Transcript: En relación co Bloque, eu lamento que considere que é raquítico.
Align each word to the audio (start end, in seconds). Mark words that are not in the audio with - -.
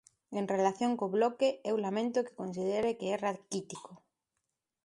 En 0.39 0.43
relación 0.55 0.91
co 0.99 1.13
Bloque, 1.17 1.49
eu 1.69 1.75
lamento 1.85 2.25
que 2.25 2.37
considere 2.41 2.97
que 2.99 3.07
é 3.15 3.15
raquítico. 3.27 3.91